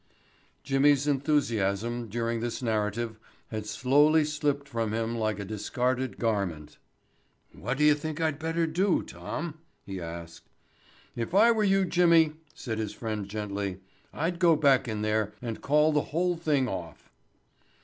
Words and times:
Jimmy's 0.63 1.05
enthusiasm, 1.05 2.07
during 2.09 2.39
this 2.39 2.63
narrative, 2.63 3.19
had 3.49 3.67
slowly 3.67 4.25
slipped 4.25 4.67
from 4.67 4.93
him 4.93 5.15
like 5.15 5.37
a 5.37 5.45
discarded 5.45 6.17
garment. 6.17 6.79
"What 7.53 7.77
do 7.77 7.83
you 7.83 7.93
think 7.93 8.19
I'd 8.19 8.39
better 8.39 8.65
do, 8.65 9.03
Tom?" 9.03 9.59
he 9.85 10.01
asked. 10.01 10.49
"If 11.15 11.35
I 11.35 11.51
were 11.51 11.63
you, 11.63 11.85
Jimmy," 11.85 12.33
said 12.55 12.79
his 12.79 12.93
friend 12.93 13.27
gently, 13.29 13.79
"I'd 14.11 14.39
go 14.39 14.55
back 14.55 14.87
in 14.87 15.03
there 15.03 15.33
and 15.39 15.61
call 15.61 15.91
the 15.91 16.01
whole 16.09 16.35
thing 16.35 16.67
off." 16.67 17.11